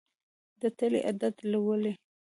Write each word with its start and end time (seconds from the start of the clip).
د 0.61 0.63
تلې 0.77 0.99
عدد 1.09 1.35
لولي. 1.51 1.93